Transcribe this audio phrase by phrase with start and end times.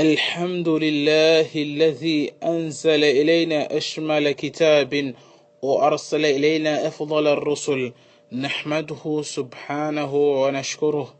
[0.00, 5.14] الحمد لله الذي أنزل إلينا أشمل كتاب
[5.62, 7.92] وأرسل إلينا أفضل الرسل.
[8.32, 11.14] نحمده سبحانه ونشكره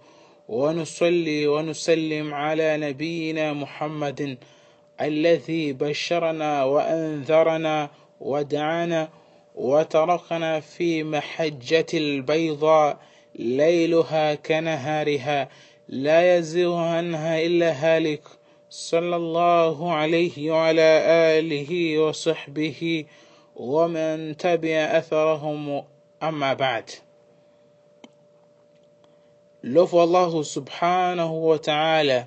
[0.48, 4.38] ونصلي ونسلم على نبينا محمد
[5.00, 7.90] الذي بشرنا وأنذرنا
[8.20, 9.08] ودعانا
[9.54, 12.98] وتركنا في محجة البيضاء
[13.34, 15.48] ليلها كنهارها.
[15.88, 18.39] لا يزيغ عنها إلا هالك.
[18.70, 20.88] صلى الله عليه وعلى
[21.38, 23.04] آله وصحبه
[23.56, 25.84] ومن تبع أثرهم
[26.22, 26.90] أما بعد.
[29.64, 32.26] لوف الله سبحانه وتعالى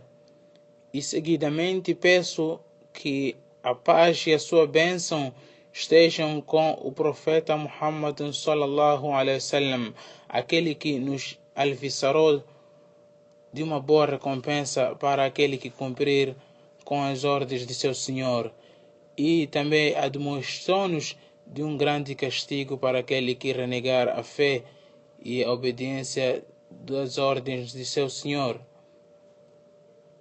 [0.96, 2.58] إسجي دمينتي بيسو
[2.94, 3.36] كي
[3.66, 5.32] أباش يسوع بنسون
[5.74, 9.94] station com o profeta Muhammad sallallahu alaihi wasallam
[10.30, 12.44] aquele que nos alvissarou
[13.54, 16.36] de uma boa recompensa para aquele que cumprir
[16.84, 18.52] com as ordens de seu Senhor
[19.16, 24.64] e também admoestou-nos de um grande castigo para aquele que renegar a fé
[25.22, 28.60] e a obediência das ordens de seu Senhor.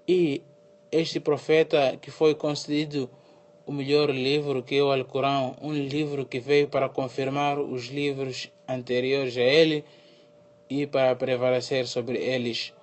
[0.06, 0.42] E
[0.90, 3.08] este profeta que foi concedido
[3.64, 8.50] o melhor livro que é o Alcorão, um livro que veio para confirmar os livros
[8.68, 9.84] anteriores a ele
[10.68, 12.74] e para prevalecer sobre eles.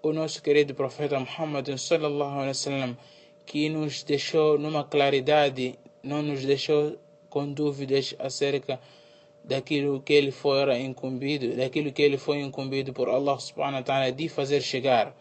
[0.00, 2.96] O nosso querido profeta Muhammad sallallahu alaihi wasallam
[3.44, 6.96] que nos deixou numa claridade, não nos deixou
[7.28, 8.80] com dúvidas acerca
[9.42, 14.12] daquilo que ele fora incumbido, daquilo que ele foi incumbido por Allah subhanahu wa ta'ala
[14.12, 15.16] de fazer chegar.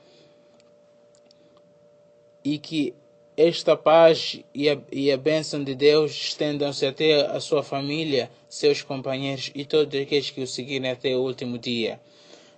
[2.43, 2.93] E que
[3.35, 8.83] esta paz e a, e a bênção de Deus estendam-se até a sua família, seus
[8.83, 11.99] companheiros e todos aqueles que o seguirem até o último dia.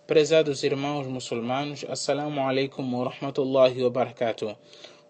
[0.09, 4.57] Prezados irmãos muçulmanos, Assalamu alaikum wa rahmatullahi wa barakatuh.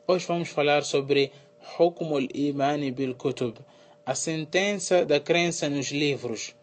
[0.06, 1.32] Hoje vamos falar sobre
[1.80, 3.56] Hukm al-Iman bil-Kutub,
[4.06, 6.54] a sentença da crença nos livros.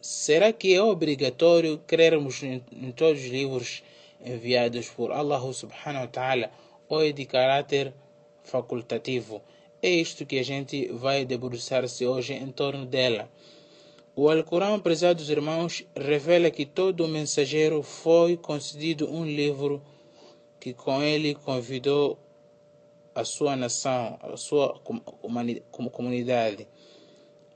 [0.00, 2.62] Será que é obrigatório crermos em,
[2.96, 3.82] todos os livros
[4.24, 6.50] enviados por Allah subhanahu wa ta'ala
[6.88, 7.92] ou é de caráter
[8.42, 9.42] facultativo?
[9.82, 13.28] É isto que a gente vai debruçar-se hoje em torno dela.
[14.18, 19.82] O Alcorão, prezados irmãos, revela que todo mensageiro foi concedido um livro
[20.58, 22.18] que com ele convidou
[23.14, 24.80] a sua nação, a sua
[25.92, 26.66] comunidade.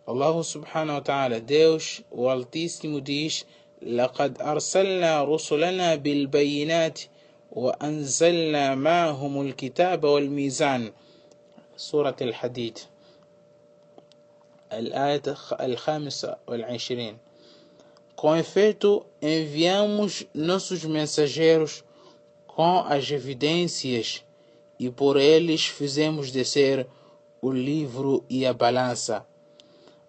[0.07, 3.47] Allah subhanahu wa ta'ala, Deus, o Altíssimo diz:
[3.83, 7.01] لقد أرسلنا رسلنا بالبينات
[7.53, 10.93] وأنزلنا معهم الكتاب والميزان
[11.77, 12.79] سورة الحديد
[14.74, 15.22] الآية
[15.62, 17.18] الخامسة والعشرين
[18.16, 21.84] Com efeito, enviamos nossos mensageiros
[22.48, 24.24] com as evidências
[24.80, 26.88] e por eles fizemos descer
[27.42, 29.26] o livro e a balança.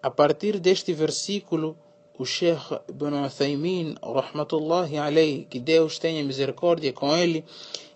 [0.01, 1.77] A partir deste versículo,
[2.17, 7.43] o Sheikh Ibn Uthaymin, rahmatullahi alayhi, que Deus tenha misericórdia com ele,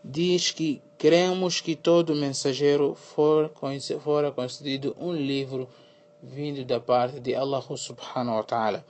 [0.04, 3.50] diz que cremos que todo mensageiro for,
[4.04, 5.70] fora concedido um livro
[6.27, 8.85] vindo da parte de Allah subhanahu wa ta'ala.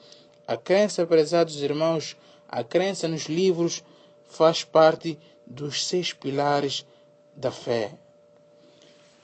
[0.47, 2.17] A crença, prezados irmãos,
[2.49, 3.85] a crença nos livros
[4.29, 6.87] faz parte dos seis pilares
[7.35, 7.93] da fé.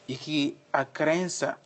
[0.07, 1.57] E que a crença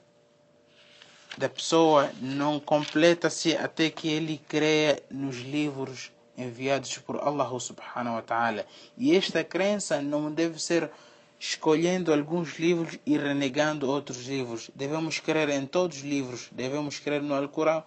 [1.36, 8.22] da pessoa não completa-se até que ele creia nos livros enviados por Allah subhanahu wa
[8.22, 8.64] ta'ala.
[8.96, 10.90] E esta crença não deve ser
[11.38, 14.70] escolhendo alguns livros e renegando outros livros.
[14.74, 16.48] Devemos crer em todos os livros.
[16.52, 17.84] Devemos crer no Alcorão,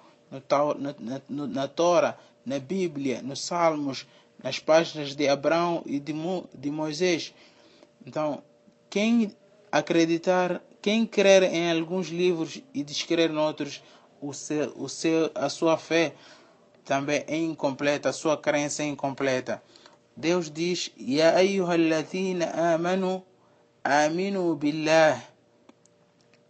[0.80, 4.06] na, na, Torá, na Bíblia, nos Salmos,
[4.42, 7.34] nas páginas de Abraão e de, Mo, de Moisés.
[8.06, 8.44] Então,
[8.90, 9.36] quem
[9.72, 13.84] acreditar, quem crer em alguns livros e descrer em outros,
[14.22, 16.14] o seu, o seu, a sua fé
[16.86, 19.62] também é incompleta, a sua crença é incompleta.
[20.16, 23.24] Deus diz: Ya ayyuhalladhina amanu
[23.90, 25.18] aminu billah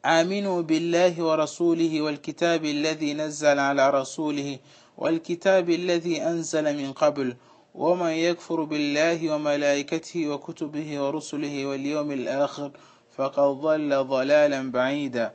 [0.06, 4.60] آمنوا بالله ورسوله والكتاب الذي نزل على رسوله
[4.98, 7.36] والكتاب الذي أنزل من قبل
[7.76, 12.72] ومن يكفر بالله وملائكته وكتبه ورسله واليوم الآخر
[13.18, 15.34] فقد ضل ضلالا بعيدا.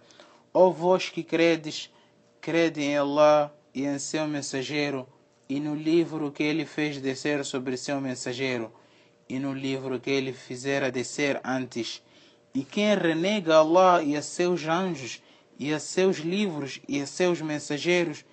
[0.55, 1.91] Ó vós que credes,
[2.41, 5.07] crede em Allah e em seu mensageiro,
[5.49, 7.01] e no livro que ele fez
[9.29, 12.03] e no livro que ele fizera descer antes.
[12.55, 15.23] E quem renega Allah e a seus anjos,
[15.59, 18.25] e a seus livros, e a seus mensageiros,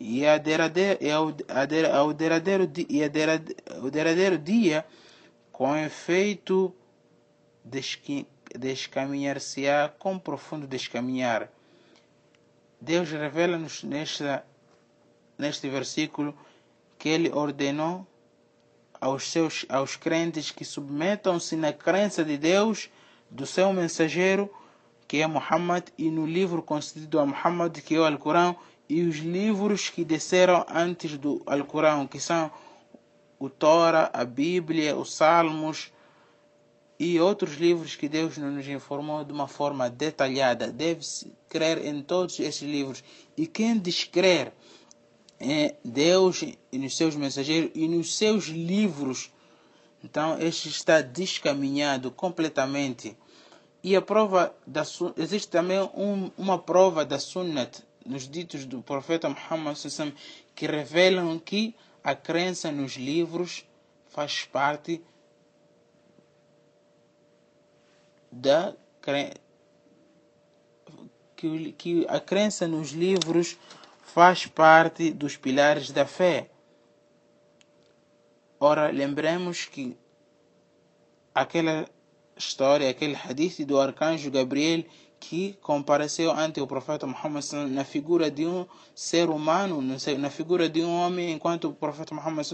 [0.00, 1.34] e a derradeiro, e ao,
[1.92, 4.86] ao derradeiro, e a derradeiro, dia,
[5.50, 6.74] com efeito
[8.56, 11.50] descaminhar-se-á com profundo descaminhar.
[12.80, 16.32] Deus revela-nos neste versículo
[16.96, 18.06] que Ele ordenou
[19.00, 22.90] aos, seus, aos crentes que submetam-se na crença de Deus,
[23.30, 24.50] do seu mensageiro,
[25.06, 28.56] que é Muhammad, e no livro concedido a Muhammad, que é o Alcorão,
[28.88, 32.50] e os livros que desceram antes do Alcorão, que são
[33.38, 35.92] o Tora, a Bíblia, os Salmos
[36.98, 40.72] e outros livros que Deus nos informou de uma forma detalhada.
[40.72, 43.04] Deve-se crer em todos esses livros.
[43.36, 44.52] E quem descrer
[45.40, 46.42] em Deus
[46.72, 49.30] e nos seus mensageiros e nos seus livros,
[50.02, 53.16] então este está descaminhado completamente.
[53.82, 54.82] E a prova da
[55.16, 59.76] existe também um, uma prova da Sunnat nos ditos do profeta Muhammad
[60.54, 63.64] que revelam que a crença nos livros
[64.08, 65.00] faz parte
[68.32, 68.74] da
[71.36, 73.56] que, que a crença nos livros
[74.18, 76.50] faz parte dos pilares da fé.
[78.58, 79.96] Ora, lembremos que
[81.32, 81.88] aquela
[82.36, 84.82] história, aquele hadith do arcanjo Gabriel
[85.20, 90.82] que compareceu ante o profeta Muhammad na figura de um ser humano, na figura de
[90.82, 92.44] um homem, enquanto o profeta Muhammad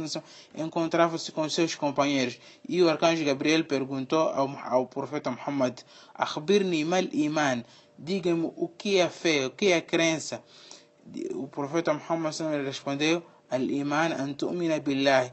[0.54, 2.38] encontrava-se com seus companheiros.
[2.68, 5.80] E o arcanjo Gabriel perguntou ao, ao profeta Muhammad:
[6.14, 7.64] Akhbirni mal iman,
[7.98, 10.44] diga-me o que é a fé, o que é a crença.
[11.34, 12.34] O profeta Muhammad
[12.64, 15.32] respondeu: Al-iman an tu'mina billah.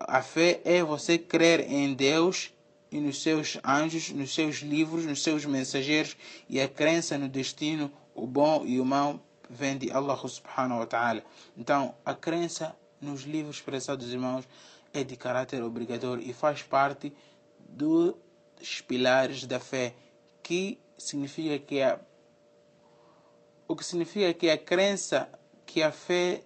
[0.00, 2.52] A fé é você crer em Deus
[2.90, 6.16] e nos seus anjos, nos seus livros, nos seus mensageiros
[6.48, 10.86] e a crença no destino, o bom e o mau vem de Allah subhanahu wa
[10.86, 11.22] ta'ala.
[11.56, 14.46] Então, a crença nos livros, prezados irmãos,
[14.92, 17.12] é de caráter obrigatório e faz parte
[17.68, 18.14] dos
[18.86, 19.94] pilares da fé,
[20.42, 22.00] que significa que a
[23.67, 25.29] o que significa que a crença,
[25.65, 26.41] que a fé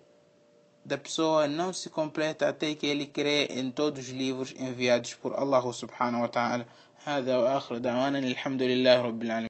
[0.83, 5.33] da pessoa não se completa até que ele crê em todos os livros enviados por
[5.33, 6.65] Allah subhanahu wa ta'ala.
[7.05, 9.43] هذا وآخر دعوانا الحمد لله رب العالمين